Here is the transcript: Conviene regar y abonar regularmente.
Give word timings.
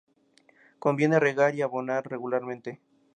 Conviene 0.79 1.19
regar 1.19 1.53
y 1.53 1.61
abonar 1.61 2.09
regularmente. 2.09 2.79